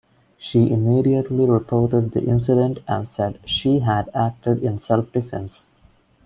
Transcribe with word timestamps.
She 0.35 0.71
immediately 0.73 1.45
reported 1.45 2.13
the 2.13 2.23
incident 2.23 2.79
and 2.87 3.07
said 3.07 3.37
she 3.45 3.81
had 3.81 4.09
acted 4.15 4.63
in 4.63 4.79
self-defense. 4.79 5.69